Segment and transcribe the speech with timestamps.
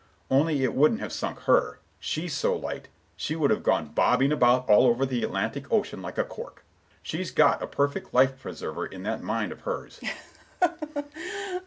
[0.31, 5.05] Only it wouldn't have sunk her,—she's so light; she'd have gone bobbing about all over
[5.05, 6.63] the Atlantic Ocean, like a cork;
[7.03, 10.01] she's got a perfect life preserver in that mind of hers."